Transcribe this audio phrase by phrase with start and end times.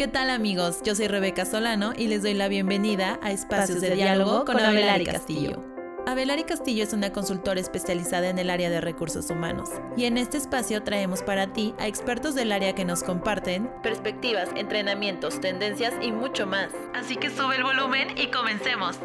[0.00, 0.80] ¿Qué tal amigos?
[0.82, 5.04] Yo soy Rebeca Solano y les doy la bienvenida a Espacios, de, Diálogo con Abelari
[5.04, 5.62] Castillo.
[6.06, 9.68] Abelari Castillo es una consultora especializada en el área de recursos humanos
[9.98, 14.48] y en este espacio traemos para ti a expertos del área que nos comparten perspectivas,
[14.56, 16.70] entrenamientos, tendencias y mucho más.
[16.94, 18.98] Así que sube el volumen y comencemos.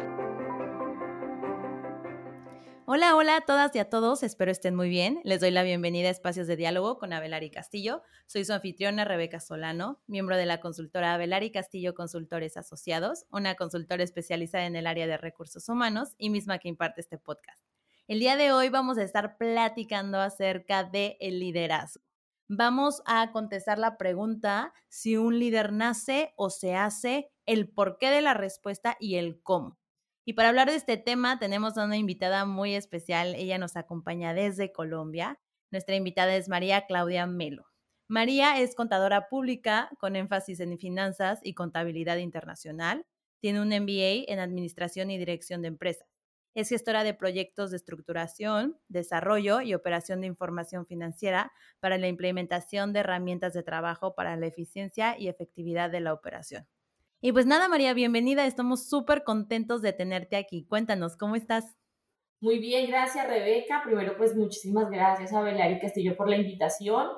[2.88, 5.20] Hola, hola a todas y a todos, espero estén muy bien.
[5.24, 8.04] Les doy la bienvenida a Espacios de Diálogo con Abelari Castillo.
[8.26, 14.04] Soy su anfitriona Rebeca Solano, miembro de la consultora Abelari Castillo Consultores Asociados, una consultora
[14.04, 17.60] especializada en el área de recursos humanos y misma que imparte este podcast.
[18.06, 22.04] El día de hoy vamos a estar platicando acerca del el liderazgo.
[22.46, 28.22] Vamos a contestar la pregunta si un líder nace o se hace, el porqué de
[28.22, 29.76] la respuesta y el cómo.
[30.28, 33.36] Y para hablar de este tema tenemos a una invitada muy especial.
[33.36, 35.38] Ella nos acompaña desde Colombia.
[35.70, 37.66] Nuestra invitada es María Claudia Melo.
[38.08, 43.06] María es contadora pública con énfasis en finanzas y contabilidad internacional.
[43.40, 46.08] Tiene un MBA en Administración y Dirección de Empresas.
[46.56, 52.92] Es gestora de proyectos de estructuración, desarrollo y operación de información financiera para la implementación
[52.92, 56.66] de herramientas de trabajo para la eficiencia y efectividad de la operación.
[57.20, 58.46] Y pues nada, María, bienvenida.
[58.46, 60.66] Estamos súper contentos de tenerte aquí.
[60.66, 61.76] Cuéntanos, ¿cómo estás?
[62.40, 63.82] Muy bien, gracias Rebeca.
[63.82, 67.08] Primero, pues muchísimas gracias a Belari Castillo por la invitación.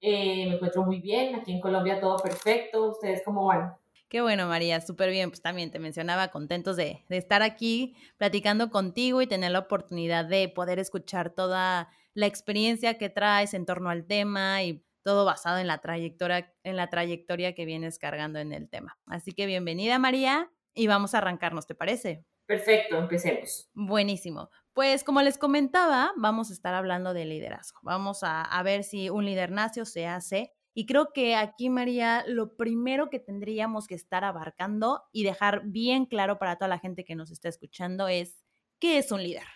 [0.00, 2.90] Eh, me encuentro muy bien, aquí en Colombia todo perfecto.
[2.90, 3.76] ¿Ustedes cómo van?
[4.08, 5.30] Qué bueno, María, súper bien.
[5.30, 10.24] Pues también te mencionaba, contentos de, de, estar aquí platicando contigo y tener la oportunidad
[10.24, 15.58] de poder escuchar toda la experiencia que traes en torno al tema y todo basado
[15.58, 18.98] en la trayectoria, en la trayectoria que vienes cargando en el tema.
[19.06, 22.24] Así que bienvenida María y vamos a arrancarnos, ¿te parece?
[22.46, 23.70] Perfecto, empecemos.
[23.74, 24.50] Buenísimo.
[24.72, 27.80] Pues como les comentaba, vamos a estar hablando de liderazgo.
[27.82, 30.52] Vamos a, a ver si un líder nace o se hace.
[30.74, 36.06] Y creo que aquí, María, lo primero que tendríamos que estar abarcando y dejar bien
[36.06, 38.42] claro para toda la gente que nos está escuchando es,
[38.80, 39.46] ¿qué es un líder?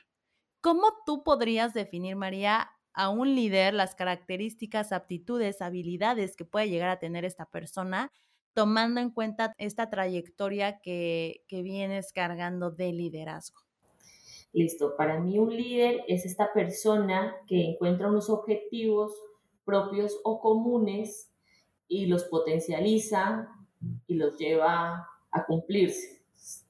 [0.61, 6.89] ¿Cómo tú podrías definir, María, a un líder las características, aptitudes, habilidades que puede llegar
[6.89, 8.11] a tener esta persona,
[8.55, 13.61] tomando en cuenta esta trayectoria que, que vienes cargando de liderazgo.
[14.53, 19.13] Listo, para mí un líder es esta persona que encuentra unos objetivos
[19.67, 21.31] propios o comunes
[21.89, 23.47] y los potencializa
[24.07, 26.23] y los lleva a cumplirse.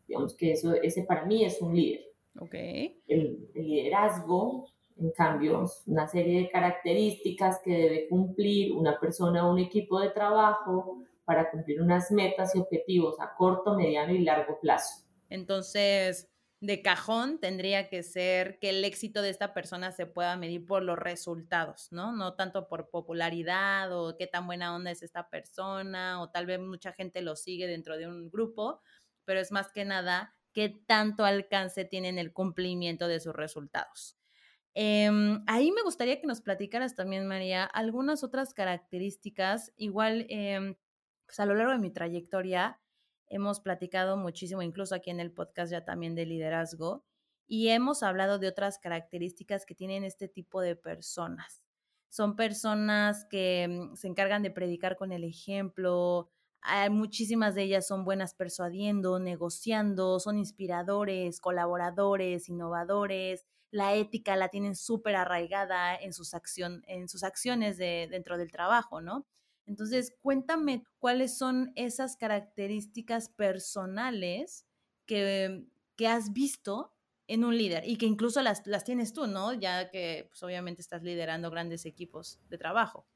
[0.09, 2.01] Digamos que eso, ese para mí es un líder.
[2.37, 3.01] Okay.
[3.07, 4.67] El, el liderazgo
[4.99, 10.11] en cambio, una serie de características que debe cumplir una persona o un equipo de
[10.11, 15.05] trabajo para cumplir unas metas y objetivos a corto, mediano y largo plazo.
[15.29, 16.31] Entonces,
[16.61, 20.83] de cajón tendría que ser que el éxito de esta persona se pueda medir por
[20.83, 22.13] los resultados, ¿no?
[22.13, 26.59] No tanto por popularidad o qué tan buena onda es esta persona o tal vez
[26.59, 28.81] mucha gente lo sigue dentro de un grupo,
[29.25, 34.16] pero es más que nada qué tanto alcance tienen el cumplimiento de sus resultados.
[34.79, 39.73] Em, ahí me gustaría que nos platicaras también, María, algunas otras características.
[39.79, 40.77] Igual, em,
[41.25, 42.79] pues a lo largo de mi trayectoria
[43.29, 47.07] hemos platicado muchísimo, incluso aquí en el podcast ya también de liderazgo,
[47.47, 51.63] y hemos hablado de otras características que tienen este tipo de personas.
[52.11, 56.31] Son personas que mm, se encargan de predicar con el ejemplo,
[56.91, 64.75] muchísimas de ellas son buenas persuadiendo, negociando, son inspiradores, colaboradores, innovadores, la ética la tienen
[64.75, 69.27] súper arraigada en sus, acción, en sus acciones de, dentro del trabajo, ¿no?
[69.67, 74.65] Entonces, cuéntame cuáles son esas características personales
[75.07, 75.67] que,
[75.97, 76.93] que has visto
[77.27, 79.53] en un líder y que incluso las, las tienes tú, ¿no?
[79.53, 83.07] Ya que pues, obviamente estás liderando grandes equipos de trabajo.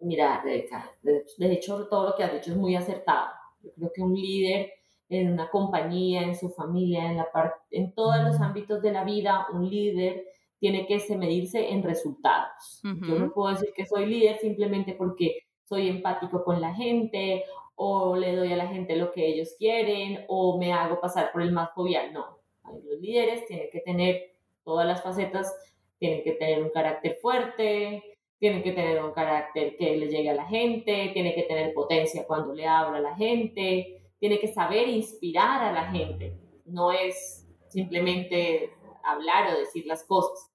[0.00, 3.28] Mira, de hecho todo lo que has dicho es muy acertado.
[3.62, 4.72] Yo creo que un líder
[5.08, 7.28] en una compañía, en su familia, en, la
[7.70, 10.24] en todos los ámbitos de la vida, un líder
[10.58, 12.80] tiene que medirse en resultados.
[12.82, 17.44] Yo no puedo decir que soy líder simplemente porque soy empático con la gente
[17.76, 21.42] o le doy a la gente lo que ellos quieren o me hago pasar por
[21.42, 22.12] el más jovial.
[22.12, 24.34] No, los líderes tienen que tener
[24.64, 25.54] todas las facetas,
[25.98, 30.34] tienen que tener un carácter fuerte, tienen que tener un carácter que le llegue a
[30.34, 34.88] la gente, tienen que tener potencia cuando le habla a la gente, tiene que saber
[34.88, 38.72] inspirar a la gente, no es simplemente
[39.04, 40.50] hablar o decir las cosas.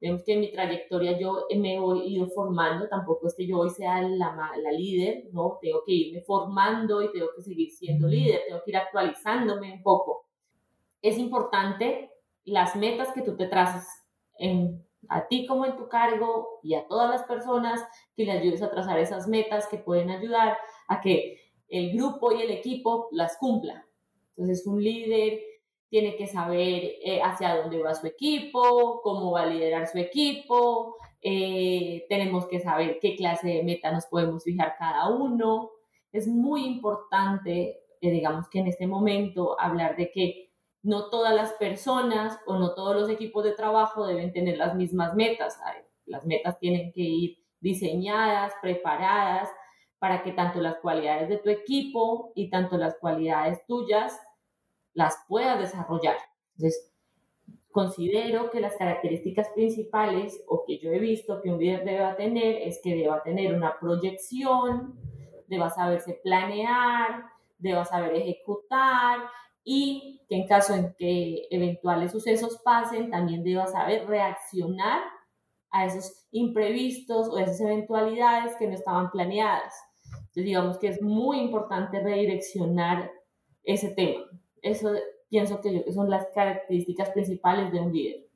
[0.00, 3.70] Vemos que en mi trayectoria yo me he ido formando, tampoco es que yo hoy
[3.70, 5.58] sea la, la líder, ¿no?
[5.60, 9.82] Tengo que irme formando y tengo que seguir siendo líder, tengo que ir actualizándome un
[9.82, 10.26] poco.
[11.02, 12.10] Es importante
[12.44, 13.86] las metas que tú te trazas
[14.38, 17.82] en a ti como en tu cargo y a todas las personas
[18.16, 20.56] que le ayudes a trazar esas metas que pueden ayudar
[20.88, 21.38] a que
[21.68, 23.86] el grupo y el equipo las cumpla.
[24.36, 25.40] Entonces, un líder
[25.88, 30.96] tiene que saber eh, hacia dónde va su equipo, cómo va a liderar su equipo,
[31.20, 35.70] eh, tenemos que saber qué clase de meta nos podemos fijar cada uno.
[36.12, 40.49] Es muy importante, eh, digamos que en este momento, hablar de que
[40.82, 45.14] no todas las personas o no todos los equipos de trabajo deben tener las mismas
[45.14, 45.58] metas.
[46.06, 49.48] Las metas tienen que ir diseñadas, preparadas,
[49.98, 54.18] para que tanto las cualidades de tu equipo y tanto las cualidades tuyas
[54.94, 56.16] las puedas desarrollar.
[56.56, 56.90] Entonces,
[57.70, 62.62] considero que las características principales o que yo he visto que un líder debe tener
[62.62, 64.98] es que deba tener una proyección,
[65.46, 67.26] deba saberse planear,
[67.58, 69.18] deba saber ejecutar
[69.64, 75.02] y que en caso en que eventuales sucesos pasen, también deba saber reaccionar
[75.70, 79.74] a esos imprevistos o esas eventualidades que no estaban planeadas.
[80.04, 83.10] Entonces, digamos que es muy importante redireccionar
[83.62, 84.24] ese tema.
[84.62, 84.92] Eso
[85.28, 88.26] pienso que, son las características principales de un líder.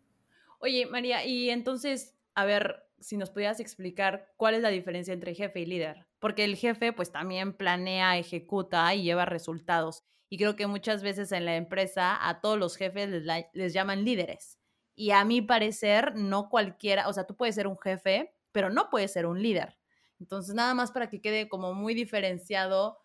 [0.61, 5.35] Oye, María, y entonces, a ver, si nos pudieras explicar cuál es la diferencia entre
[5.35, 10.05] jefe y líder, porque el jefe pues también planea, ejecuta y lleva resultados.
[10.35, 13.09] Y creo que muchas veces en la empresa a todos los jefes
[13.53, 14.59] les, llaman líderes.
[14.97, 18.91] Y a mi parecer, no cualquiera, o sea, tú puedes ser un jefe, pero no
[18.91, 19.79] puedes ser un líder.
[20.19, 22.99] Entonces, nada más para que quede como muy diferenciado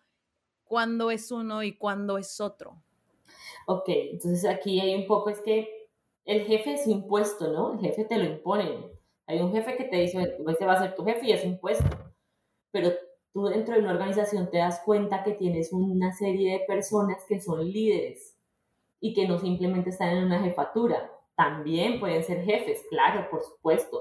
[0.64, 2.82] cuándo es uno y cuándo es otro.
[3.68, 5.88] Ok, entonces aquí hay un poco, es que
[6.24, 7.74] el jefe es impuesto, ¿no?
[7.74, 8.90] El jefe te lo impone.
[9.28, 11.96] Hay un jefe que te dice, este va a ser tu jefe y es impuesto.
[12.72, 12.90] Pero
[13.32, 17.40] tú dentro de una organización te das cuenta que tienes una serie de personas que
[17.40, 18.36] son líderes
[19.00, 21.10] y que no simplemente están en una jefatura.
[21.36, 23.98] También pueden ser jefes, claro, por supuesto.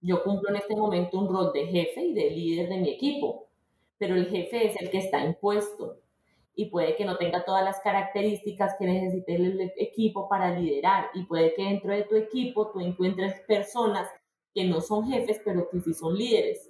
[0.00, 3.48] Yo cumplo en este momento un rol de jefe y de líder de mi equipo,
[3.96, 5.98] pero el jefe es el que está impuesto
[6.54, 11.22] y puede que no tenga todas las características que necesite el equipo para liderar y
[11.22, 14.10] puede que dentro de tu equipo tú encuentres personas
[14.52, 16.68] que no son jefes, pero que sí son líderes.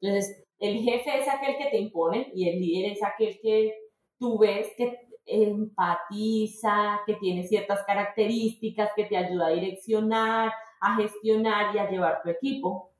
[0.00, 3.74] Entonces, el jefe es aquel que te impone y el líder es aquel que
[4.18, 11.74] tú ves que empatiza, que tiene ciertas características, que te ayuda a direccionar, a gestionar
[11.74, 12.92] y a llevar tu equipo.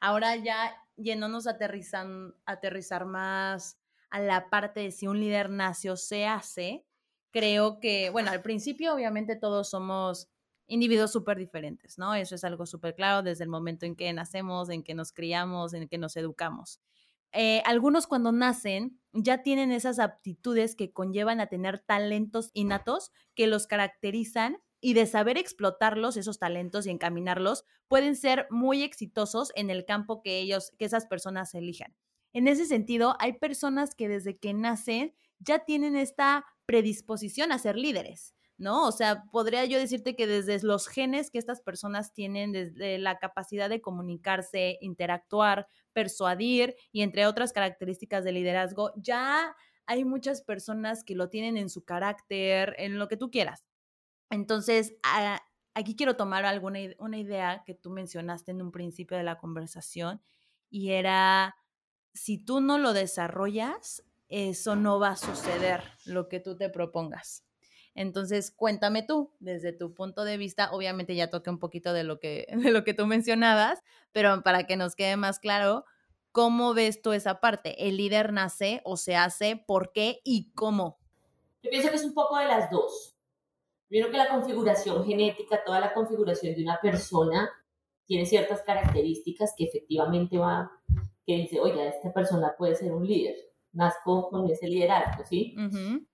[0.00, 1.58] Ahora ya yéndonos a
[2.46, 3.78] aterrizar más
[4.10, 6.84] a la parte de si un líder nace o se hace,
[7.30, 10.30] creo que, bueno, al principio obviamente todos somos
[10.70, 12.14] individuos súper diferentes, ¿no?
[12.14, 15.74] Eso es algo súper claro desde el momento en que nacemos, en que nos criamos,
[15.74, 16.80] en que nos educamos.
[17.32, 23.46] Eh, algunos cuando nacen ya tienen esas aptitudes que conllevan a tener talentos innatos que
[23.46, 29.70] los caracterizan y de saber explotarlos, esos talentos y encaminarlos, pueden ser muy exitosos en
[29.70, 31.94] el campo que ellos, que esas personas elijan.
[32.32, 37.76] En ese sentido, hay personas que desde que nacen ya tienen esta predisposición a ser
[37.76, 38.34] líderes.
[38.60, 38.86] ¿No?
[38.86, 43.18] O sea, podría yo decirte que desde los genes que estas personas tienen, desde la
[43.18, 51.04] capacidad de comunicarse, interactuar, persuadir y entre otras características de liderazgo, ya hay muchas personas
[51.04, 53.64] que lo tienen en su carácter, en lo que tú quieras.
[54.28, 55.40] Entonces, ah,
[55.74, 60.20] aquí quiero tomar alguna una idea que tú mencionaste en un principio de la conversación
[60.68, 61.56] y era,
[62.12, 67.49] si tú no lo desarrollas, eso no va a suceder lo que tú te propongas.
[67.94, 72.20] Entonces, cuéntame tú, desde tu punto de vista, obviamente ya toqué un poquito de lo
[72.20, 73.82] que, de lo que tú mencionabas,
[74.12, 75.84] pero para que nos quede más claro,
[76.32, 77.88] ¿cómo ves tú esa parte?
[77.88, 79.56] ¿El líder nace o se hace?
[79.56, 80.98] ¿Por qué y cómo?
[81.62, 83.16] Yo pienso que es un poco de las dos.
[83.88, 87.50] Primero que la configuración genética, toda la configuración de una persona
[88.06, 90.70] tiene ciertas características que efectivamente va,
[91.26, 95.54] que dice, oye, esta persona puede ser un líder nazco con ese liderazgo, ¿sí?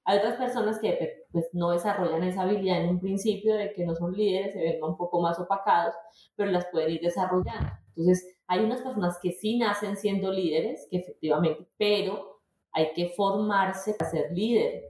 [0.05, 3.95] Hay otras personas que pues, no desarrollan esa habilidad en un principio de que no
[3.95, 5.95] son líderes, se ven un poco más opacados,
[6.35, 7.71] pero las pueden ir desarrollando.
[7.97, 12.41] Entonces, hay unas personas que sí nacen siendo líderes, que efectivamente, pero
[12.73, 14.85] hay que formarse para ser líder,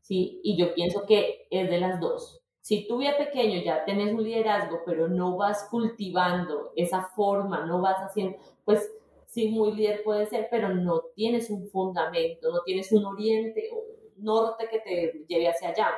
[0.00, 0.40] ¿sí?
[0.42, 2.40] Y yo pienso que es de las dos.
[2.60, 7.80] Si tú ya pequeño ya tenés un liderazgo, pero no vas cultivando esa forma, no
[7.80, 8.90] vas haciendo, pues
[9.28, 14.24] sí, muy líder puede ser, pero no tienes un fundamento, no tienes un oriente, un
[14.24, 15.90] norte que te lleve hacia allá.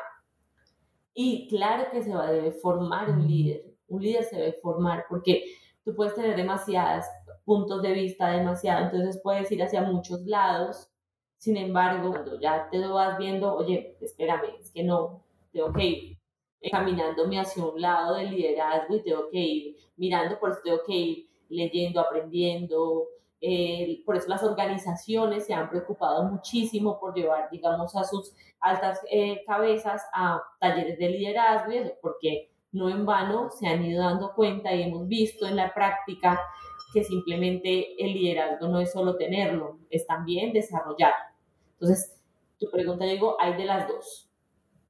[1.14, 5.44] Y claro que se va debe formar un líder, un líder se debe formar porque
[5.84, 7.04] tú puedes tener demasiados
[7.44, 10.88] puntos de vista, demasiado, entonces puedes ir hacia muchos lados.
[11.38, 15.84] Sin embargo, cuando ya te lo vas viendo, oye, espérame, es que no, tengo que
[15.84, 16.18] ir
[16.70, 20.94] caminándome hacia un lado del liderazgo y tengo que ir mirando, por eso tengo que
[20.94, 23.08] ir leyendo, aprendiendo.
[23.40, 29.00] Eh, por eso las organizaciones se han preocupado muchísimo por llevar, digamos, a sus altas
[29.10, 34.74] eh, cabezas a talleres de liderazgo, porque no en vano se han ido dando cuenta
[34.74, 36.38] y hemos visto en la práctica
[36.92, 41.34] que simplemente el liderazgo no es solo tenerlo, es también desarrollarlo.
[41.72, 42.20] Entonces,
[42.58, 44.28] tu pregunta, digo, hay de las dos.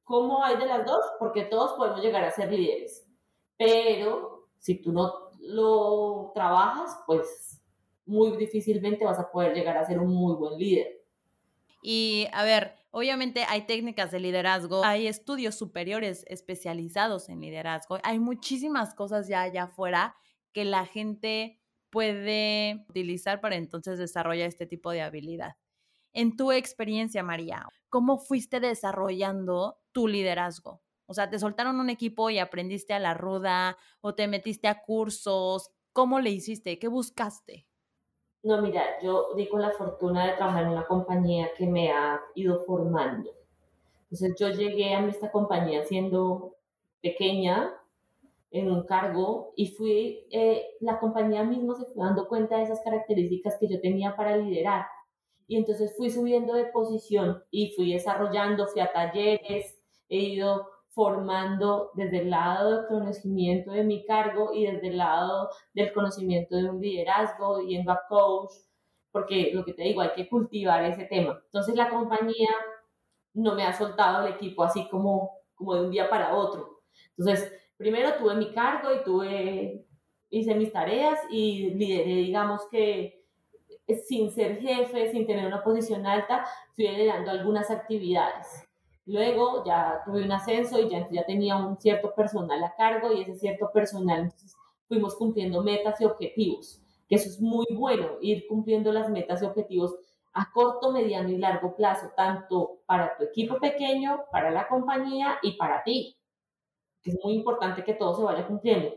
[0.04, 1.00] ¿Cómo hay de las dos?
[1.18, 3.06] Porque todos podemos llegar a ser líderes,
[3.56, 7.59] pero si tú no lo trabajas, pues
[8.10, 11.00] muy difícilmente vas a poder llegar a ser un muy buen líder.
[11.82, 18.18] Y a ver, obviamente hay técnicas de liderazgo, hay estudios superiores especializados en liderazgo, hay
[18.18, 20.16] muchísimas cosas ya allá afuera
[20.52, 25.56] que la gente puede utilizar para entonces desarrollar este tipo de habilidad.
[26.12, 30.82] En tu experiencia, María, ¿cómo fuiste desarrollando tu liderazgo?
[31.06, 34.82] O sea, ¿te soltaron un equipo y aprendiste a la ruda o te metiste a
[34.82, 35.70] cursos?
[35.92, 36.78] ¿Cómo le hiciste?
[36.78, 37.69] ¿Qué buscaste?
[38.42, 42.64] No, mira, yo di la fortuna de trabajar en una compañía que me ha ido
[42.64, 43.30] formando.
[44.04, 46.56] Entonces yo llegué a esta compañía siendo
[47.02, 47.74] pequeña,
[48.50, 52.80] en un cargo, y fui, eh, la compañía misma se fue dando cuenta de esas
[52.80, 54.86] características que yo tenía para liderar
[55.50, 59.76] y entonces fui subiendo de posición y fui desarrollando, fui a talleres,
[60.08, 60.68] he ido
[61.00, 66.56] formando desde el lado del conocimiento de mi cargo y desde el lado del conocimiento
[66.56, 68.50] de un liderazgo, yendo a coach,
[69.10, 71.40] porque lo que te digo, hay que cultivar ese tema.
[71.46, 72.50] Entonces la compañía
[73.32, 76.82] no me ha soltado el equipo así como, como de un día para otro.
[77.16, 79.86] Entonces, primero tuve mi cargo y tuve,
[80.28, 83.24] hice mis tareas y lideré, digamos que
[84.06, 88.69] sin ser jefe, sin tener una posición alta, fui liderando algunas actividades.
[89.10, 93.22] Luego ya tuve un ascenso y ya, ya tenía un cierto personal a cargo y
[93.22, 94.54] ese cierto personal, entonces
[94.86, 99.46] fuimos cumpliendo metas y objetivos, que eso es muy bueno, ir cumpliendo las metas y
[99.46, 99.96] objetivos
[100.32, 105.56] a corto, mediano y largo plazo, tanto para tu equipo pequeño, para la compañía y
[105.56, 106.16] para ti.
[107.02, 108.94] Es muy importante que todo se vaya cumpliendo.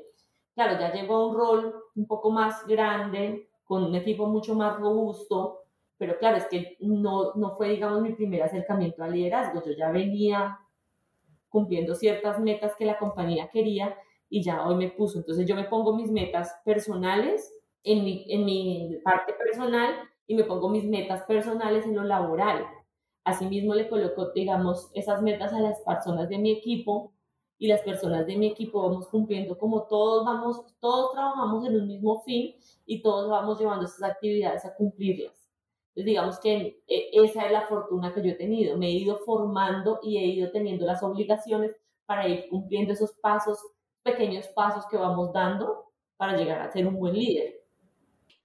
[0.53, 4.79] Claro, ya llegó a un rol un poco más grande, con un equipo mucho más
[4.79, 5.62] robusto,
[5.97, 9.91] pero claro, es que no, no fue, digamos, mi primer acercamiento al liderazgo, yo ya
[9.91, 10.59] venía
[11.49, 13.95] cumpliendo ciertas metas que la compañía quería
[14.29, 18.45] y ya hoy me puso, entonces yo me pongo mis metas personales en mi, en
[18.45, 19.93] mi parte personal
[20.25, 22.65] y me pongo mis metas personales en lo laboral.
[23.23, 27.13] Asimismo le coloco, digamos, esas metas a las personas de mi equipo
[27.57, 31.87] y las personas de mi equipo vamos cumpliendo como todos vamos, todos trabajamos en un
[31.87, 35.42] mismo fin y todos vamos llevando esas actividades a cumplirlas.
[35.95, 39.19] Entonces digamos que eh, esa es la fortuna que yo he tenido, me he ido
[39.19, 41.75] formando y he ido teniendo las obligaciones
[42.07, 43.59] para ir cumpliendo esos pasos,
[44.01, 47.61] pequeños pasos que vamos dando para llegar a ser un buen líder.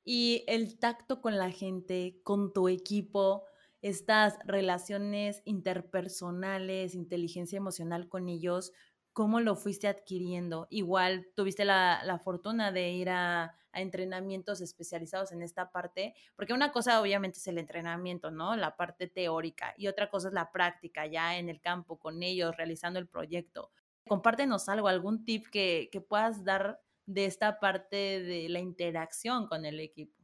[0.04, 3.44] Y el tacto con la gente, con tu equipo,
[3.80, 8.72] estas relaciones interpersonales, inteligencia emocional con ellos,
[9.12, 10.66] ¿cómo lo fuiste adquiriendo?
[10.70, 17.00] Igual tuviste la, fortuna de ir a, entrenamientos especializados en esta parte, porque una cosa
[17.00, 18.56] obviamente es el entrenamiento, ¿no?
[18.56, 22.56] La parte teórica y otra cosa es la práctica ya en el campo con ellos,
[22.56, 23.70] realizando el proyecto.
[24.06, 29.64] Compártenos algo, algún tip que, que puedas dar de esta parte de la interacción con
[29.64, 30.14] el equipo.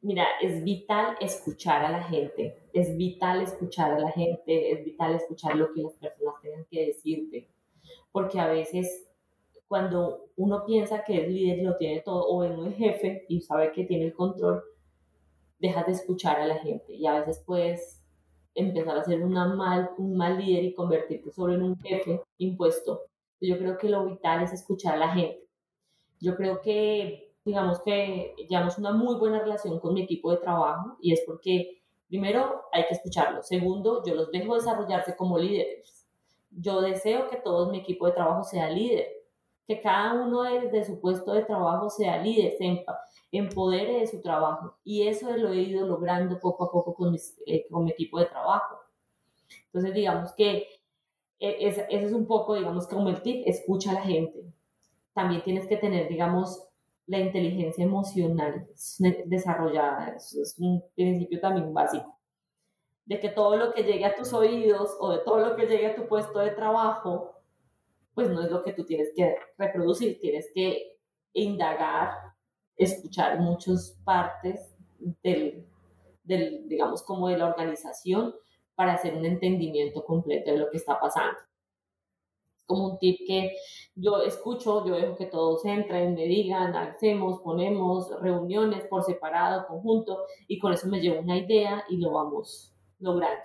[0.00, 5.14] Mira, es vital escuchar a la gente, es vital escuchar a la gente, es vital
[5.14, 7.54] escuchar lo que las personas tengan que decirte
[8.14, 9.08] porque a veces
[9.74, 13.40] cuando uno piensa que es líder y lo tiene todo, o es un jefe y
[13.40, 14.62] sabe que tiene el control,
[15.58, 18.00] dejas de escuchar a la gente y a veces puedes
[18.54, 23.00] empezar a ser una mal, un mal líder y convertirte solo en un jefe impuesto.
[23.40, 25.44] Yo creo que lo vital es escuchar a la gente.
[26.20, 30.98] Yo creo que, digamos que llevamos una muy buena relación con mi equipo de trabajo
[31.00, 33.42] y es porque, primero, hay que escucharlo.
[33.42, 36.04] Segundo, yo los dejo desarrollarse como líderes
[36.56, 39.08] yo deseo que todo mi equipo de trabajo sea líder,
[39.66, 42.84] que cada uno de, su puesto de trabajo sea líder, se
[43.32, 44.76] empodere de su trabajo.
[44.84, 47.14] Y eso lo he ido logrando poco a poco con,
[47.46, 48.78] eh, mi equipo de trabajo.
[49.66, 50.66] Entonces, digamos que
[51.38, 54.44] e, ese es un poco, digamos, como el tip, escucha a la gente.
[55.14, 56.62] También tienes que tener, digamos,
[57.06, 58.66] la inteligencia emocional
[59.26, 60.14] desarrollada.
[60.16, 62.14] Eso es un principio también básico
[63.06, 65.88] de que todo lo que llegue a tus oídos o de todo lo que llegue
[65.88, 67.33] a tu puesto de trabajo,
[68.14, 70.98] pues no es lo que tú tienes que reproducir, tienes que
[71.32, 72.12] indagar,
[72.76, 74.74] escuchar muchas partes
[75.22, 75.66] del,
[76.22, 78.34] del, digamos, como de la organización
[78.74, 81.38] para hacer un entendimiento completo de lo que está pasando.
[82.66, 83.52] como un tip que
[83.94, 90.24] yo escucho, yo dejo que todos entren, me digan, hacemos, ponemos reuniones por separado, conjunto,
[90.48, 93.44] y con eso me llevo una idea y lo vamos logrando.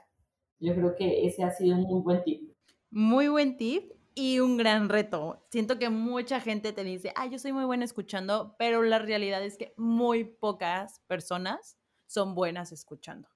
[0.59, 2.49] Yo creo que ese ha sido un muy buen tip.
[2.91, 5.47] Muy buen tip y un gran reto.
[5.49, 9.41] Siento que mucha gente te dice, ah, yo soy muy buena escuchando, pero la realidad
[9.41, 13.29] es que muy pocas personas son buenas escuchando.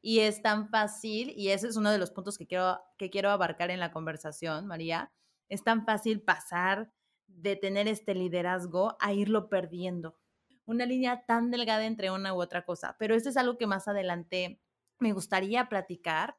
[0.00, 3.30] Y es tan fácil, y ese es uno de los puntos que quiero, que quiero
[3.30, 5.10] abarcar en la conversación, María,
[5.48, 6.92] es tan fácil pasar
[7.26, 10.20] de tener este liderazgo a irlo perdiendo.
[10.66, 12.94] Una línea tan delgada entre una u otra cosa.
[13.00, 14.62] Pero esto es algo que más adelante
[15.00, 16.36] me gustaría platicar.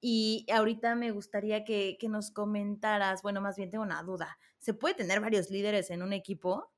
[0.00, 4.38] Y ahorita me gustaría que, nos comentaras, bueno, más bien tengo una duda.
[4.58, 6.70] ¿Se puede tener varios líderes en un equipo?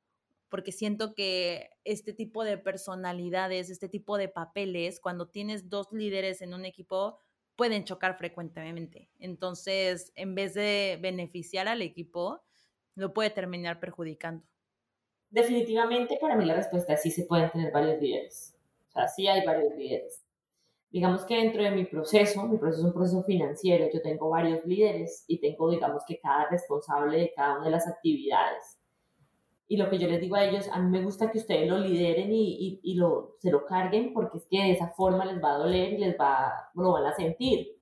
[0.49, 6.40] porque siento que este tipo de personalidades, este tipo de papeles, cuando tienes dos líderes
[6.40, 7.18] en un equipo,
[7.56, 9.11] pueden chocar frecuentemente.
[9.18, 12.42] Entonces, en vez de beneficiar al equipo,
[12.94, 14.46] lo puede terminar perjudicando.
[15.30, 18.54] Definitivamente, para mí la respuesta es sí se pueden tener varios líderes.
[18.88, 20.25] O sea, sí hay varios líderes.
[20.96, 24.64] Digamos que dentro de mi proceso, mi proceso es un proceso financiero, yo tengo varios
[24.64, 28.78] líderes y tengo, digamos que cada responsable de cada una de las actividades.
[29.68, 31.80] Y lo que yo les digo a ellos, a mí me gusta que ustedes lo
[31.80, 35.56] lideren y, y, lo, se lo carguen porque es que de esa forma les va
[35.56, 37.78] a doler y les va, lo van a sentir.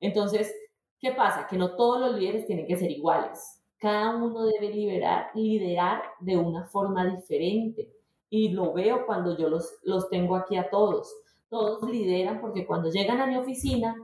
[0.00, 0.54] Entonces,
[1.00, 1.46] ¿qué pasa?
[1.46, 3.64] Que no todos los líderes tienen que ser iguales.
[3.78, 7.90] Cada uno debe liberar, liderar de una forma diferente.
[8.28, 11.23] Y lo veo cuando yo los, los tengo aquí a todos.
[11.54, 13.94] Todos lideran porque cuando llegan a mi oficina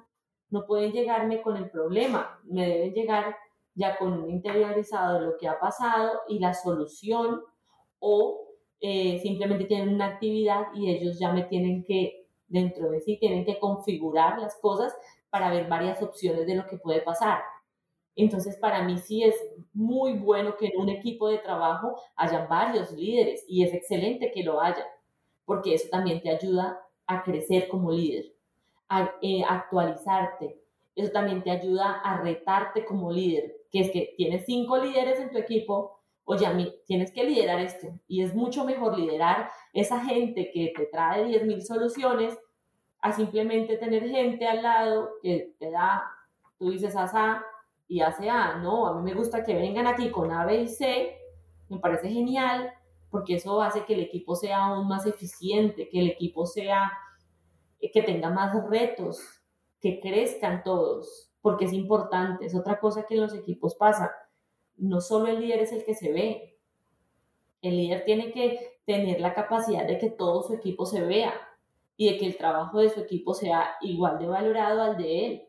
[0.51, 3.35] no pueden llegarme con el problema, me deben llegar
[3.75, 7.41] ya con un interiorizado de lo que ha pasado y la solución
[7.99, 13.17] o eh, simplemente tienen una actividad y ellos ya me tienen que, dentro de sí,
[13.19, 14.97] tienen que configurar las cosas
[15.29, 17.43] para ver varias opciones de lo que puede pasar.
[18.15, 19.35] Entonces, para mí sí es
[19.73, 24.45] muy bueno que en un equipo de trabajo haya varios líderes y es excelente que
[24.45, 24.87] lo haya,
[25.45, 26.81] porque eso también te ayuda
[27.11, 28.33] a crecer como líder,
[28.89, 30.61] a eh, actualizarte.
[30.95, 35.31] Eso también te ayuda a retarte como líder, que es que tienes cinco líderes en
[35.31, 37.89] tu equipo, oye, a mí tienes que liderar esto.
[38.07, 42.39] Y es mucho mejor liderar esa gente que te trae 10.000 soluciones
[43.01, 46.05] a simplemente tener gente al lado que te da,
[46.59, 47.43] tú dices A
[47.89, 48.57] y hace A.
[48.57, 51.19] No, a mí me gusta que vengan aquí con A, B y C.
[51.69, 52.73] Me parece genial
[53.11, 56.93] porque eso hace que el equipo sea aún más eficiente, que el equipo sea,
[57.81, 59.21] que tenga más retos,
[59.81, 62.47] que crezcan todos porque es importante.
[62.47, 64.13] Es otra cosa que en los equipos pasa.
[64.77, 66.59] No solo el líder es el que se ve.
[67.63, 71.35] El líder tiene que tener la capacidad de que todo su equipo se vea
[71.97, 75.43] y de que el trabajo de su equipo sea igual de valorado al de él.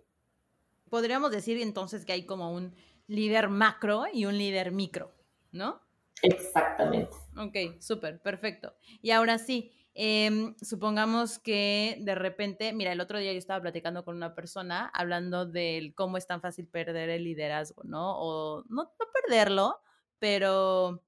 [0.89, 2.75] Podríamos decir entonces que hay como un
[3.07, 5.11] líder macro y un líder micro,
[5.53, 5.79] ¿no?
[6.23, 7.09] Exactamente.
[7.37, 8.73] Ok, súper, perfecto.
[9.01, 14.05] Y ahora sí, Em, supongamos que de repente, mira, el otro día yo estaba platicando
[14.05, 18.17] con una persona hablando del cómo es tan fácil perder el liderazgo, ¿no?
[18.17, 19.81] O no, no perderlo,
[20.19, 21.03] pero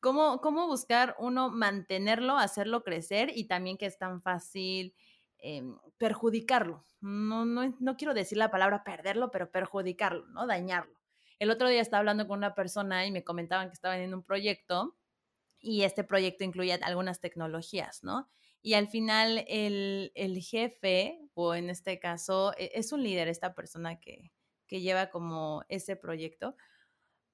[0.00, 4.94] cómo, cómo buscar uno mantenerlo, hacerlo crecer y también que es tan fácil
[5.38, 6.84] em, perjudicarlo.
[7.02, 10.46] No, no, no quiero decir la palabra perderlo, pero perjudicarlo, ¿no?
[10.46, 11.01] Dañarlo.
[11.42, 14.22] El otro día estaba hablando con una persona y me comentaban que estaban en un
[14.22, 14.96] proyecto
[15.58, 18.30] y este proyecto incluye algunas tecnologías, ¿no?
[18.62, 23.98] Y al final el, jefe, o en este caso, e, es un líder, esta persona
[23.98, 24.32] que,
[24.68, 26.54] que lleva como ese proyecto,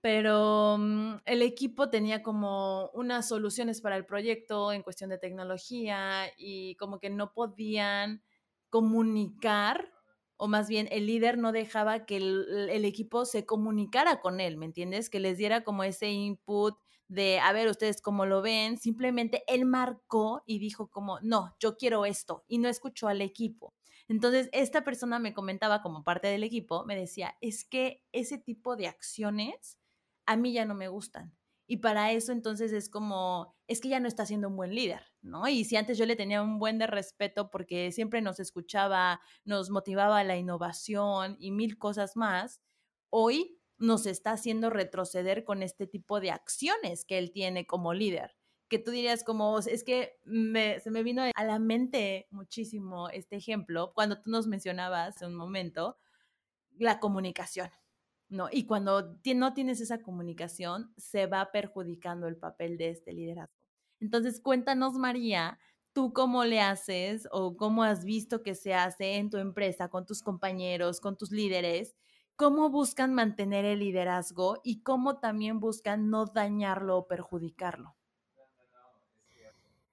[0.01, 6.33] pero mm, el equipo tenía como unas soluciones para el proyecto en cuestión de tecnología
[6.39, 8.23] y como que no podían
[8.71, 9.93] comunicar,
[10.39, 14.67] o más bien el líder no dejaba que el, equipo se comunicara con él, ¿me
[14.67, 15.11] entiendes?
[15.11, 19.65] Que les diera como ese input de, a ver, ustedes cómo lo ven, simplemente él
[19.65, 23.75] marcó y dijo como, no, yo quiero esto y no escuchó al equipo.
[24.07, 28.77] Entonces, esta persona me comentaba como parte del equipo, me decía, es que ese tipo
[28.77, 29.79] de acciones
[30.25, 31.38] a mí ya no me gustan.
[31.71, 35.03] Y para eso entonces es como, es que ya no está siendo un buen líder,
[35.21, 35.47] ¿no?
[35.49, 40.25] Y si antes yo le tenía un buen respeto porque siempre nos escuchaba, nos motivaba
[40.25, 42.63] la innovación y mil cosas más,
[43.11, 48.35] hoy nos está haciendo retroceder con este tipo de acciones que él tiene como líder.
[48.69, 53.93] Que tú dirías como, es que se me vino a la mente muchísimo este ejemplo
[53.95, 55.99] cuando tú nos mencionabas un momento
[56.79, 57.71] la comunicación,
[58.29, 58.49] ¿no?
[58.51, 63.55] Y cuando no tienes esa comunicación, se va perjudicando el papel de este liderazgo.
[64.01, 65.59] Entonces, cuéntanos, María,
[65.93, 70.07] tú cómo le haces o cómo has visto que se hace en tu empresa, con
[70.07, 71.97] tus compañeros, con tus líderes,
[72.37, 77.97] cómo buscan mantener el liderazgo y cómo también buscan no dañarlo o perjudicarlo.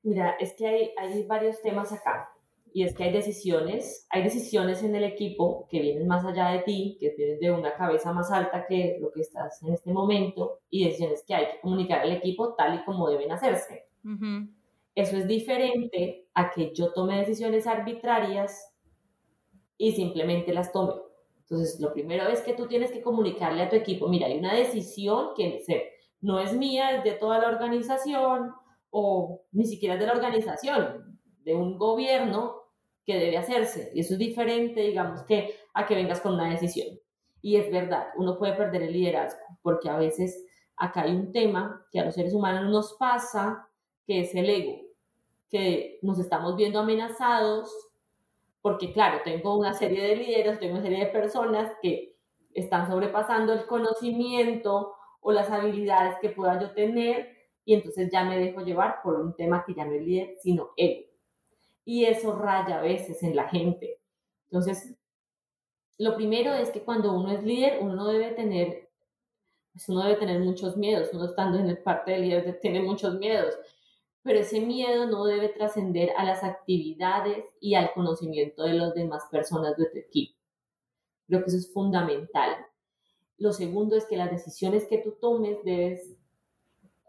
[0.03, 2.34] Mira, es que hay, hay varios temas acá
[2.75, 6.59] y es que hay decisiones, hay decisiones en el equipo que vienen más allá de
[6.59, 10.59] ti, que vienen de una cabeza más alta que lo que estás en este momento,
[10.69, 13.87] y decisiones que hay que comunicar al equipo tal y como deben hacerse.
[14.93, 18.75] Eso es diferente a que yo tome decisiones arbitrarias
[19.77, 20.95] y simplemente las tome.
[21.43, 24.53] Entonces, lo primero es que tú tienes que comunicarle a tu equipo, mira, hay una
[24.53, 25.63] decisión que
[26.19, 28.51] no es mía, es de toda la organización
[28.89, 32.64] o ni siquiera de la organización, de un gobierno
[33.05, 33.91] que debe hacerse.
[33.93, 36.99] Y eso es diferente, digamos, que a que vengas con una decisión.
[37.41, 40.43] Y es verdad, uno puede perder el liderazgo, porque a veces
[40.77, 43.69] acá hay un tema que a los seres humanos nos pasa,
[44.07, 44.81] que es el ego,
[45.49, 47.71] que nos estamos viendo amenazados,
[48.61, 52.15] porque claro, tengo una serie de líderes, tengo una serie de personas que
[52.53, 57.29] están sobrepasando el conocimiento o las habilidades que pueda yo tener,
[57.63, 60.69] y entonces ya me dejo llevar por un tema que ya no es líder, sino
[60.77, 61.04] ego
[61.85, 64.01] y eso raya a veces en la gente.
[64.49, 64.95] Entonces,
[65.97, 68.89] lo primero es que cuando uno es líder, uno no debe tener,
[69.71, 73.17] pues uno debe tener muchos miedos, uno estando en el parte del líder tiene muchos
[73.19, 73.55] miedos,
[74.23, 79.23] pero ese miedo no debe trascender a las actividades y al conocimiento de las demás
[79.31, 80.35] personas de tu equipo.
[81.27, 82.65] Creo que eso es fundamental.
[83.37, 86.15] Lo segundo es que las decisiones que tú tomes debes,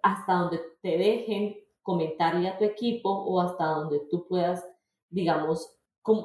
[0.02, 4.66] hasta donde te dejen, comentarle a tu equipo o hasta donde tú puedas,
[5.08, 5.70] digamos,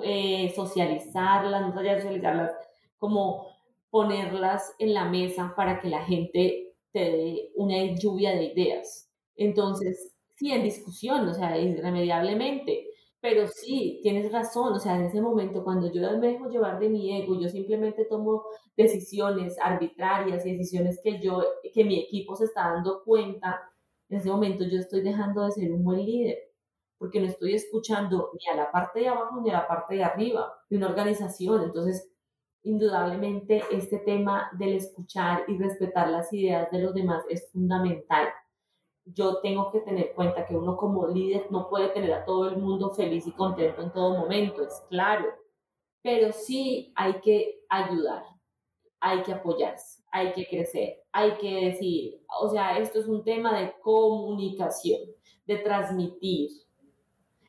[0.03, 2.51] eh, socializarlas, no socializarlas,
[2.97, 3.45] como
[3.91, 9.07] ponerlas en la mesa para que la gente te dé una lluvia de ideas.
[9.35, 12.87] Entonces, sí, en discusión, o sea, irremediablemente,
[13.19, 16.89] pero sí, tienes razón, o sea, en ese momento cuando yo me dejo llevar de
[16.89, 18.45] mi ego, yo simplemente tomo
[18.75, 23.61] decisiones arbitrarias y decisiones que yo, que mi equipo se está dando cuenta
[24.11, 26.37] en ese momento yo estoy dejando de ser un buen líder,
[26.97, 30.03] porque no estoy escuchando ni a la parte de abajo ni a la parte de
[30.03, 31.63] arriba de una organización.
[31.63, 32.11] Entonces,
[32.63, 38.27] indudablemente este tema del escuchar y respetar las ideas de los demás es fundamental.
[39.05, 42.57] Yo tengo que tener cuenta que uno como líder no puede tener a todo el
[42.57, 45.25] mundo feliz y contento en todo momento, es claro,
[46.03, 48.25] pero sí hay que ayudar,
[48.99, 53.59] hay que apoyarse, hay que crecer, hay que decir, o sea, esto es un tema
[53.59, 54.99] de comunicación,
[55.45, 56.51] de transmitir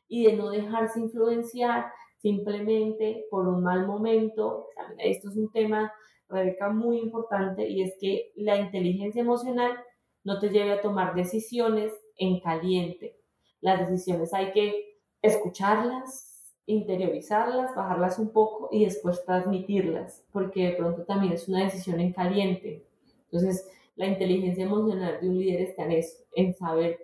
[0.07, 4.69] y de no dejarse influenciar simplemente por un mal momento.
[4.97, 5.91] Esto es un tema,
[6.29, 9.77] Rebeca, muy importante y es que la inteligencia emocional
[10.23, 13.19] no te lleve a tomar decisiones en caliente.
[13.59, 16.32] Las decisiones hay que escucharlas,
[16.65, 22.13] interiorizarlas, bajarlas un poco y después transmitirlas, porque de pronto también es una decisión en
[22.13, 22.85] caliente.
[23.25, 26.99] Entonces, la inteligencia emocional de un líder está en eso, en saber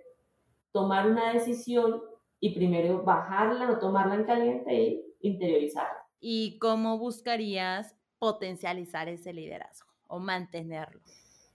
[0.72, 2.02] tomar una decisión
[2.40, 6.06] y primero bajarla, no tomarla en caliente y interiorizarla.
[6.20, 11.00] ¿Y cómo buscarías potencializar ese liderazgo o mantenerlo?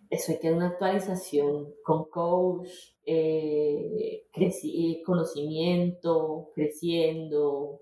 [0.10, 2.70] Eso hay que una actualización con coach,
[3.06, 4.28] eh,
[5.04, 7.82] conocimiento, creciendo,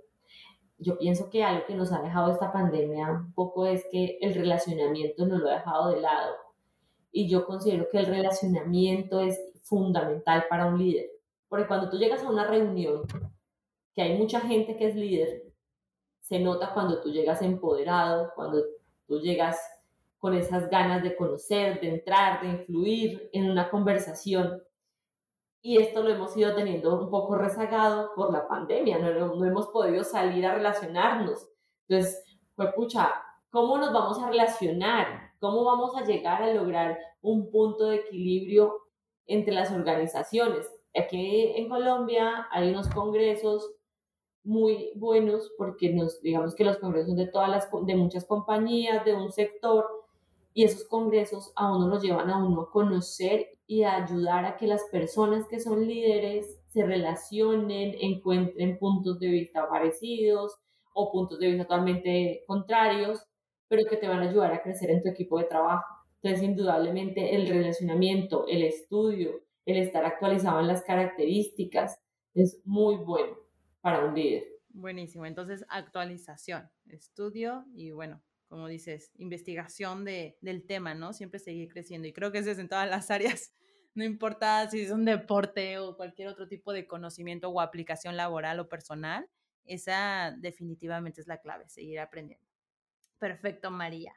[0.78, 4.34] yo pienso que algo que nos ha dejado esta pandemia un poco es que el
[4.34, 6.36] relacionamiento nos lo ha dejado de lado.
[7.12, 11.10] Y yo considero que el relacionamiento es fundamental para un líder.
[11.48, 13.04] Porque cuando tú llegas a una reunión,
[13.94, 15.44] que hay mucha gente que es líder,
[16.22, 18.64] se nota cuando tú llegas empoderado, cuando
[19.08, 19.60] tú llegas
[20.18, 24.64] con esas ganas de conocer, de entrar, de influir en una conversación
[25.66, 29.68] y esto lo hemos ido teniendo un poco rezagado por la pandemia, no, no hemos
[29.68, 31.48] podido salir a relacionarnos.
[31.88, 32.22] Entonces,
[32.54, 33.10] pues pucha,
[33.50, 35.32] ¿cómo nos vamos a relacionar?
[35.40, 38.78] ¿Cómo vamos a llegar a lograr un punto de equilibrio
[39.26, 40.70] entre las organizaciones?
[40.94, 43.74] Aquí en Colombia hay unos congresos
[44.44, 49.14] muy buenos porque nos, digamos que los congresos de todas las, de muchas compañías, de
[49.14, 49.86] un sector,
[50.54, 54.58] y esos congresos a uno los llevan a uno a conocer y a ayudar a
[54.58, 60.58] que las personas que son líderes se relacionen, encuentren puntos de vista parecidos
[60.94, 63.26] o puntos de vista totalmente contrarios,
[63.68, 65.86] pero que te van a ayudar a crecer en tu equipo de trabajo.
[66.22, 72.00] Entonces, indudablemente, el relacionamiento, el estudio, el estar actualizado en las características
[72.34, 73.38] es muy bueno
[73.82, 74.46] para un líder.
[74.70, 75.26] Buenísimo.
[75.26, 78.22] Entonces, actualización, estudio y bueno,
[78.54, 81.12] como dices, investigación de, del tema, ¿no?
[81.12, 82.08] Siempre seguir creciendo.
[82.08, 83.52] Y creo que eso es en todas las áreas,
[83.96, 88.60] no importa si es un deporte o cualquier otro tipo de conocimiento o aplicación laboral
[88.60, 89.28] o personal,
[89.66, 92.48] esa definitivamente es la clave, seguir aprendiendo.
[93.18, 94.14] Perfecto, María.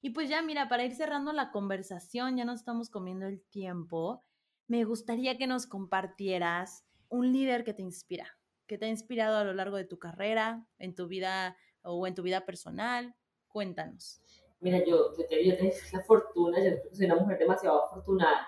[0.00, 4.22] Y pues ya, mira, para ir cerrando la conversación, ya nos estamos comiendo el tiempo,
[4.68, 9.44] me gustaría que nos compartieras un líder que te inspira, que te ha inspirado a
[9.44, 13.16] lo largo de tu carrera, en tu vida o en tu vida personal.
[13.52, 14.20] Cuéntanos.
[14.60, 18.46] Mira, yo, yo, tengo la fortuna, yo soy una mujer demasiado afortunada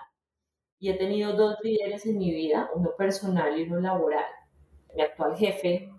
[0.79, 4.25] y he tenido dos líderes en mi vida, uno personal y uno laboral.
[4.95, 5.89] Mi actual jefe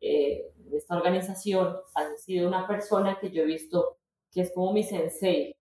[0.00, 3.98] eh, de esta organización ha sido una persona que yo he visto
[4.32, 5.56] que es como mi sensei.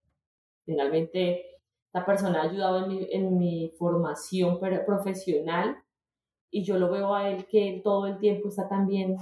[0.65, 1.45] Finalmente,
[1.85, 5.77] esta persona ha ayudado en mi, en mi formación profesional
[6.51, 9.15] y yo lo veo a él que todo el tiempo está también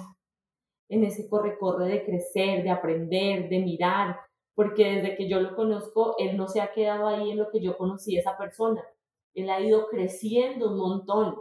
[0.89, 4.17] en ese corre-corre de crecer, de aprender, de mirar,
[4.55, 7.59] porque desde que yo lo conozco, él no se ha quedado ahí en lo que
[7.59, 8.83] yo conocí a esa persona.
[9.33, 11.35] Él ha ido creciendo un montón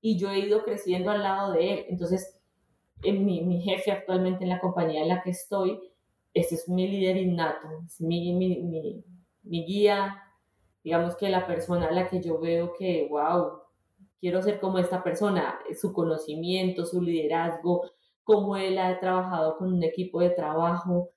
[0.00, 1.86] y yo he ido creciendo al lado de él.
[1.88, 2.38] Entonces,
[3.02, 5.80] en mi, mi jefe actualmente en la compañía en la que estoy,
[6.32, 9.04] este es mi líder innato, es mi, mi, mi,
[9.42, 10.22] mi guía,
[10.84, 13.62] digamos que la persona a la que yo veo que, wow,
[14.20, 17.90] quiero ser como esta persona, su conocimiento, su liderazgo,
[18.30, 21.10] cómo él ha trabajado con un equipo de trabajo,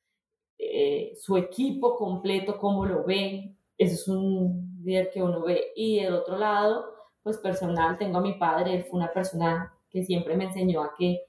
[0.57, 5.73] eh, su equipo completo, cómo lo ve, eso es un líder que uno ve.
[5.75, 6.85] Y del otro lado,
[7.21, 10.95] pues personal, tengo a mi padre, él fue una persona que siempre me enseñó a
[10.97, 11.19] que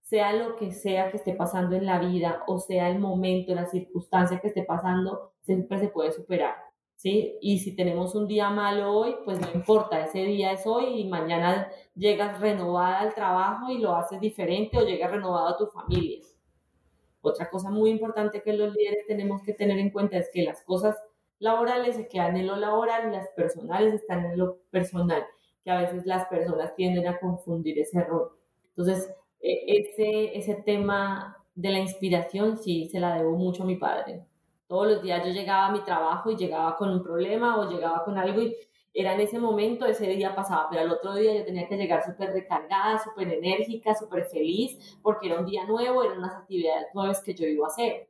[0.00, 3.66] sea lo que sea que esté pasando en la vida o sea el momento, la
[3.66, 6.54] circunstancia que esté pasando, siempre se puede superar.
[6.98, 7.38] ¿Sí?
[7.40, 11.08] Y si tenemos un día malo hoy, pues no importa, ese día es hoy y
[11.08, 16.18] mañana llegas renovada al trabajo y lo haces diferente o llegas renovado a tu familia.
[17.20, 20.62] Otra cosa muy importante que los líderes tenemos que tener en cuenta es que las
[20.62, 20.96] cosas
[21.38, 25.24] laborales se quedan en lo laboral y las personales están en lo personal,
[25.64, 28.32] que a veces las personas tienden a confundir ese rol.
[28.70, 29.08] Entonces,
[29.40, 34.27] e, ese, ese tema de la inspiración sí se la debo mucho a mi padre.
[34.68, 38.04] Todos los días yo llegaba a mi trabajo y llegaba con un problema o llegaba
[38.04, 38.54] con algo y
[38.94, 42.04] era en ese momento, ese día pasaba, pero al otro día yo tenía que llegar
[42.04, 47.22] súper recargada, súper enérgica, súper feliz, porque era un día nuevo, eran unas actividades nuevas
[47.22, 48.08] que yo iba a hacer.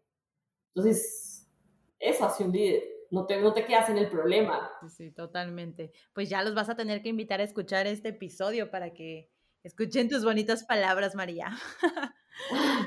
[0.75, 1.49] Entonces,
[1.99, 2.85] eso hace un líder.
[3.11, 4.71] No te, no te quedas en el problema.
[4.88, 5.92] Sí, totalmente.
[6.12, 9.31] Pues ya los vas a tener que invitar a escuchar este episodio para que
[9.62, 11.51] escuchen tus bonitas palabras, María.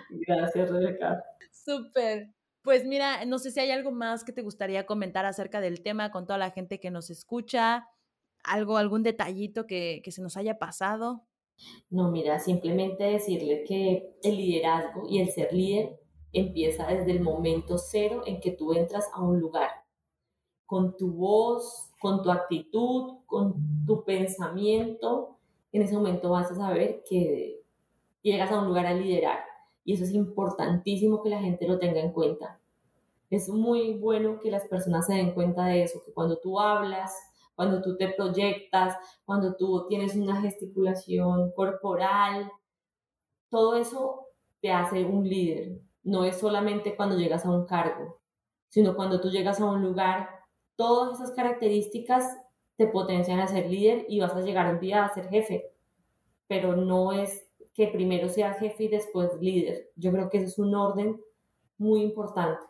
[0.10, 1.24] Gracias, Rebeca.
[1.52, 2.30] Súper.
[2.64, 6.12] Pues mira, no sé si hay algo más que te gustaría comentar acerca del tema
[6.12, 7.90] con toda la gente que nos escucha,
[8.44, 11.26] algo, algún detallito que, que se nos haya pasado.
[11.90, 16.00] No, mira, simplemente decirle que el liderazgo y el ser líder
[16.34, 19.70] empieza desde el momento cero en que tú entras a un lugar.
[20.66, 25.38] Con tu voz, con tu actitud, con tu pensamiento,
[25.72, 27.62] en ese momento vas a saber que
[28.22, 29.51] llegas a un lugar a liderar.
[29.84, 32.60] Y eso es importantísimo que la gente lo tenga en cuenta.
[33.30, 37.16] Es muy bueno que las personas se den cuenta de eso, que cuando tú hablas,
[37.56, 42.52] cuando tú te proyectas, cuando tú tienes una gesticulación corporal,
[43.50, 44.28] todo eso
[44.62, 45.80] te hace un líder.
[46.04, 48.20] No es solamente cuando llegas a un cargo,
[48.70, 50.30] sino cuando tú llegas a un lugar,
[50.76, 52.38] todas esas características
[52.78, 55.72] te potencian a ser líder y vas a llegar un día a ser jefe.
[56.48, 59.90] Pero no es que primero seas jefe y después líder.
[59.96, 61.22] Yo creo que ese es un orden
[61.78, 62.64] muy importante.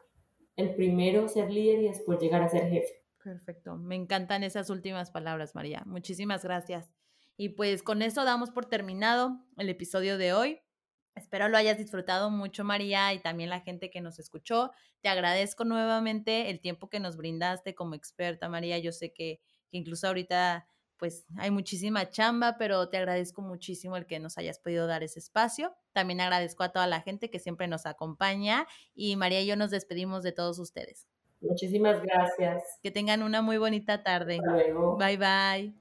[0.55, 3.03] El primero ser líder y después llegar a ser jefe.
[3.23, 3.75] Perfecto.
[3.77, 5.83] Me encantan esas últimas palabras, María.
[5.85, 6.89] Muchísimas gracias.
[7.37, 10.59] Y pues con eso damos por terminado el episodio de hoy.
[11.15, 14.71] Espero lo hayas disfrutado mucho, María, y también la gente que nos escuchó.
[15.01, 18.79] Te agradezco nuevamente el tiempo que nos brindaste como experta, María.
[18.79, 20.67] Yo sé que, que incluso ahorita
[21.01, 25.17] pues hay muchísima chamba, pero te agradezco muchísimo el que nos hayas podido dar ese
[25.17, 25.73] espacio.
[25.93, 29.71] También agradezco a toda la gente que siempre nos acompaña y María y yo nos
[29.71, 31.07] despedimos de todos ustedes.
[31.41, 32.61] Muchísimas gracias.
[32.83, 34.35] Que tengan una muy bonita tarde.
[34.35, 34.95] Hasta luego.
[34.97, 35.73] Bye bye.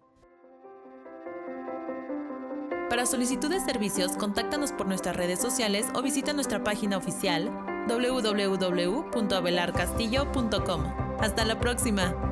[2.88, 7.50] Para solicitud de servicios, contáctanos por nuestras redes sociales o visita nuestra página oficial
[7.88, 10.84] www.abelarcastillo.com.
[11.20, 12.29] Hasta la próxima.